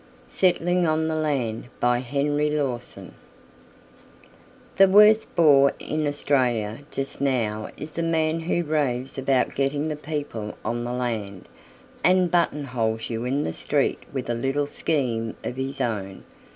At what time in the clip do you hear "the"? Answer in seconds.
1.07-1.13, 1.79-3.11, 7.91-8.01, 9.89-9.95, 10.83-10.93, 13.43-13.53